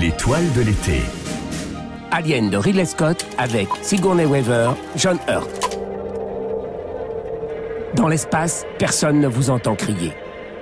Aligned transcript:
L'étoile 0.00 0.52
de 0.56 0.62
l'été. 0.62 1.02
Alien 2.10 2.50
de 2.50 2.56
Ridley 2.56 2.84
Scott 2.84 3.24
avec 3.38 3.68
Sigourney 3.80 4.24
Weaver, 4.24 4.70
John 4.96 5.18
Hurt. 5.28 5.78
Dans 7.94 8.08
l'espace, 8.08 8.66
personne 8.76 9.20
ne 9.20 9.28
vous 9.28 9.50
entend 9.50 9.76
crier. 9.76 10.12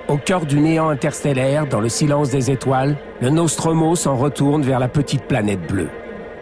Au 0.07 0.17
cœur 0.17 0.45
du 0.45 0.59
néant 0.59 0.89
interstellaire, 0.89 1.65
dans 1.65 1.79
le 1.79 1.89
silence 1.89 2.29
des 2.29 2.51
étoiles, 2.51 2.95
le 3.21 3.31
Nostromo 3.31 3.95
s'en 3.95 4.15
retourne 4.15 4.61
vers 4.61 4.77
la 4.77 4.87
petite 4.87 5.23
planète 5.23 5.65
bleue. 5.67 5.89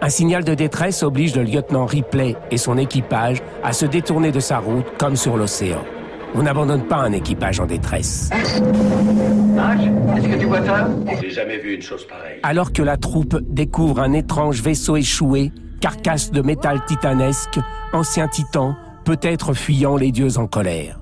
Un 0.01 0.09
signal 0.09 0.43
de 0.43 0.53
détresse 0.53 1.01
oblige 1.01 1.37
le 1.37 1.43
lieutenant 1.43 1.85
Ripley 1.85 2.35
et 2.51 2.57
son 2.57 2.77
équipage 2.77 3.37
à 3.63 3.71
se 3.71 3.85
détourner 3.85 4.33
de 4.33 4.41
sa 4.41 4.59
route 4.59 4.85
comme 4.97 5.15
sur 5.15 5.37
l'océan. 5.37 5.85
On 6.33 6.43
n'abandonne 6.43 6.83
pas 6.83 6.97
un 6.97 7.11
équipage 7.11 7.59
en 7.59 7.65
détresse. 7.65 8.29
est-ce 8.31 10.27
que 10.27 10.39
tu 10.39 10.45
vois 10.45 10.65
ça? 10.65 10.87
J'ai 11.21 11.29
jamais 11.29 11.57
vu 11.57 11.75
une 11.75 11.81
chose 11.81 12.05
pareille. 12.07 12.39
Alors 12.43 12.71
que 12.71 12.81
la 12.81 12.97
troupe 12.97 13.37
découvre 13.49 13.99
un 13.99 14.13
étrange 14.13 14.61
vaisseau 14.61 14.95
échoué, 14.95 15.51
carcasse 15.81 16.31
de 16.31 16.41
métal 16.41 16.85
titanesque, 16.85 17.59
ancien 17.91 18.27
titan, 18.27 18.75
peut-être 19.03 19.53
fuyant 19.53 19.97
les 19.97 20.11
dieux 20.11 20.37
en 20.37 20.47
colère. 20.47 20.99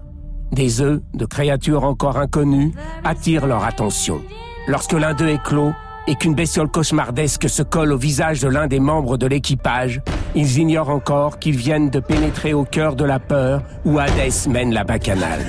Des 0.51 0.81
œufs 0.81 0.99
de 1.13 1.25
créatures 1.25 1.83
encore 1.83 2.17
inconnues 2.17 2.73
attirent 3.03 3.45
leur 3.45 3.63
attention. 3.65 4.21
Lorsque 4.67 4.93
l'un 4.93 5.13
d'eux 5.13 5.29
éclot 5.29 5.73
et 6.07 6.15
qu'une 6.15 6.33
bestiole 6.33 6.69
cauchemardesque 6.69 7.47
se 7.47 7.61
colle 7.61 7.93
au 7.93 7.97
visage 7.97 8.41
de 8.41 8.47
l'un 8.47 8.65
des 8.65 8.79
membres 8.79 9.17
de 9.17 9.27
l'équipage, 9.27 10.01
ils 10.35 10.57
ignorent 10.59 10.89
encore 10.89 11.39
qu'ils 11.39 11.57
viennent 11.57 11.89
de 11.89 11.99
pénétrer 11.99 12.53
au 12.53 12.63
cœur 12.63 12.95
de 12.95 13.03
la 13.03 13.19
peur 13.19 13.61
où 13.85 13.99
Hadès 13.99 14.47
mène 14.49 14.73
la 14.73 14.83
bacchanale. 14.83 15.41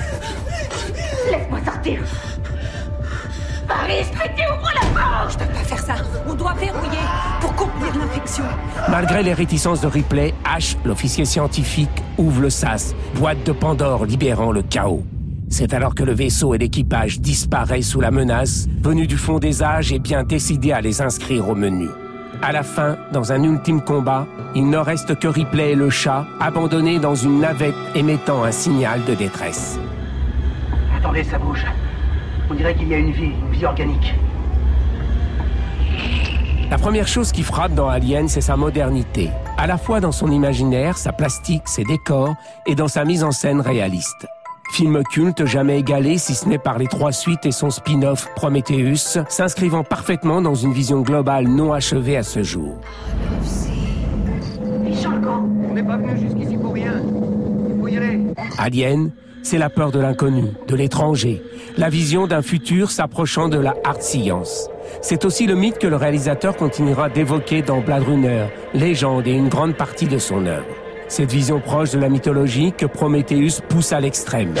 Laisse-moi 1.31 1.59
sortir 1.65 2.01
Paris, 3.67 4.03
traité, 4.13 4.43
ouvre 4.51 4.71
la 4.73 4.99
porte 4.99 5.33
Je 5.33 5.37
peux 5.37 5.53
pas 5.53 5.63
faire 5.63 5.79
ça. 5.79 5.93
On 6.27 6.33
doit 6.33 6.53
verrouiller 6.53 6.97
pour 7.39 7.55
contenir 7.55 7.95
l'infection. 7.97 8.43
Malgré 8.89 9.23
les 9.23 9.33
réticences 9.33 9.81
de 9.81 9.87
Ripley, 9.87 10.33
H, 10.45 10.75
l'officier 10.83 11.25
scientifique, 11.25 11.89
ouvre 12.17 12.41
le 12.41 12.49
sas, 12.49 12.95
boîte 13.15 13.43
de 13.45 13.51
Pandore 13.51 14.05
libérant 14.05 14.51
le 14.51 14.61
chaos. 14.61 15.03
C'est 15.49 15.73
alors 15.73 15.95
que 15.95 16.03
le 16.03 16.13
vaisseau 16.13 16.53
et 16.55 16.57
l'équipage 16.57 17.19
disparaissent 17.19 17.89
sous 17.89 17.99
la 18.01 18.09
menace, 18.09 18.67
venu 18.81 19.05
du 19.05 19.17
fond 19.17 19.37
des 19.37 19.61
âges 19.61 19.91
et 19.91 19.99
bien 19.99 20.23
décidé 20.23 20.71
à 20.71 20.81
les 20.81 21.01
inscrire 21.01 21.49
au 21.49 21.55
menu. 21.55 21.87
À 22.43 22.51
la 22.51 22.63
fin, 22.63 22.97
dans 23.11 23.31
un 23.31 23.43
ultime 23.43 23.81
combat, 23.81 24.25
il 24.55 24.67
ne 24.67 24.77
reste 24.77 25.19
que 25.19 25.27
Ripley 25.27 25.73
et 25.73 25.75
le 25.75 25.91
chat, 25.91 26.25
abandonnés 26.39 26.97
dans 26.97 27.13
une 27.13 27.39
navette 27.39 27.75
émettant 27.93 28.43
un 28.43 28.51
signal 28.51 29.05
de 29.05 29.13
détresse. 29.13 29.77
Attendez, 30.97 31.23
ça 31.23 31.37
bouge. 31.37 31.63
On 32.49 32.55
dirait 32.55 32.73
qu'il 32.73 32.87
y 32.87 32.95
a 32.95 32.97
une 32.97 33.11
vie, 33.11 33.31
une 33.41 33.51
vie 33.51 33.65
organique. 33.65 34.15
La 36.71 36.79
première 36.79 37.07
chose 37.07 37.31
qui 37.31 37.43
frappe 37.43 37.75
dans 37.75 37.89
Alien, 37.89 38.27
c'est 38.27 38.41
sa 38.41 38.57
modernité. 38.57 39.29
À 39.57 39.67
la 39.67 39.77
fois 39.77 39.99
dans 39.99 40.11
son 40.11 40.31
imaginaire, 40.31 40.97
sa 40.97 41.11
plastique, 41.11 41.67
ses 41.67 41.83
décors, 41.83 42.33
et 42.65 42.73
dans 42.73 42.87
sa 42.87 43.05
mise 43.05 43.23
en 43.23 43.31
scène 43.31 43.61
réaliste. 43.61 44.25
Film 44.71 45.03
culte 45.03 45.45
jamais 45.45 45.79
égalé, 45.79 46.17
si 46.17 46.33
ce 46.33 46.47
n'est 46.47 46.57
par 46.57 46.77
les 46.77 46.87
trois 46.87 47.11
suites 47.11 47.45
et 47.45 47.51
son 47.51 47.69
spin-off 47.69 48.29
Prometheus, 48.35 49.19
s'inscrivant 49.27 49.83
parfaitement 49.83 50.41
dans 50.41 50.55
une 50.55 50.71
vision 50.71 51.01
globale 51.01 51.45
non 51.49 51.73
achevée 51.73 52.15
à 52.15 52.23
ce 52.23 52.41
jour. 52.41 52.79
Alien, 58.57 59.11
c'est 59.43 59.57
la 59.57 59.69
peur 59.69 59.91
de 59.91 59.99
l'inconnu, 59.99 60.45
de 60.69 60.75
l'étranger, 60.75 61.43
la 61.77 61.89
vision 61.89 62.25
d'un 62.25 62.41
futur 62.41 62.91
s'approchant 62.91 63.49
de 63.49 63.59
la 63.59 63.75
hard 63.83 64.01
science. 64.01 64.69
C'est 65.01 65.25
aussi 65.25 65.47
le 65.47 65.55
mythe 65.55 65.79
que 65.79 65.87
le 65.87 65.97
réalisateur 65.97 66.55
continuera 66.55 67.09
d'évoquer 67.09 67.61
dans 67.61 67.81
Blade 67.81 68.03
Runner, 68.03 68.45
légende 68.73 69.27
et 69.27 69.33
une 69.33 69.49
grande 69.49 69.75
partie 69.75 70.07
de 70.07 70.17
son 70.17 70.45
œuvre. 70.45 70.80
Cette 71.11 71.29
vision 71.29 71.59
proche 71.59 71.91
de 71.91 71.99
la 71.99 72.07
mythologie 72.07 72.71
que 72.71 72.85
Prometheus 72.85 73.59
pousse 73.67 73.91
à 73.91 73.99
l'extrême. 73.99 74.53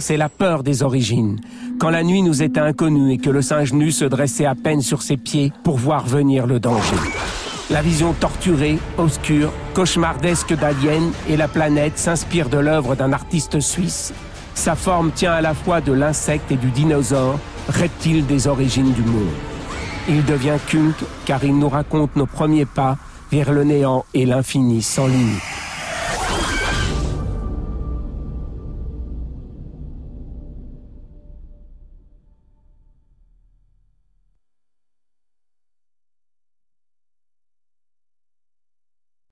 C'est 0.00 0.16
la 0.16 0.28
peur 0.28 0.64
des 0.64 0.82
origines. 0.82 1.38
Quand 1.78 1.90
la 1.90 2.02
nuit 2.02 2.22
nous 2.22 2.42
était 2.42 2.58
inconnue 2.58 3.12
et 3.12 3.18
que 3.18 3.30
le 3.30 3.40
singe 3.40 3.72
nu 3.72 3.92
se 3.92 4.04
dressait 4.04 4.46
à 4.46 4.56
peine 4.56 4.80
sur 4.80 5.02
ses 5.02 5.16
pieds 5.16 5.52
pour 5.62 5.76
voir 5.76 6.06
venir 6.06 6.48
le 6.48 6.58
danger. 6.58 6.96
La 7.70 7.82
vision 7.82 8.14
torturée, 8.14 8.78
obscure, 8.98 9.52
cauchemardesque 9.74 10.56
d'Alien 10.56 11.12
et 11.28 11.36
la 11.36 11.46
planète 11.46 11.98
s'inspire 11.98 12.48
de 12.48 12.58
l'œuvre 12.58 12.96
d'un 12.96 13.12
artiste 13.12 13.60
suisse. 13.60 14.12
Sa 14.54 14.74
forme 14.74 15.12
tient 15.12 15.34
à 15.34 15.40
la 15.40 15.54
fois 15.54 15.80
de 15.80 15.92
l'insecte 15.92 16.50
et 16.50 16.56
du 16.56 16.72
dinosaure, 16.72 17.38
reptile 17.68 18.26
des 18.26 18.48
origines 18.48 18.92
du 18.92 19.02
monde. 19.02 19.30
Il 20.08 20.24
devient 20.24 20.58
culte 20.66 21.04
car 21.26 21.44
il 21.44 21.56
nous 21.56 21.68
raconte 21.68 22.16
nos 22.16 22.26
premiers 22.26 22.66
pas 22.66 22.98
vers 23.30 23.52
le 23.52 23.64
néant 23.64 24.04
et 24.14 24.26
l'infini 24.26 24.82
sans 24.82 25.06
limite. 25.06 25.55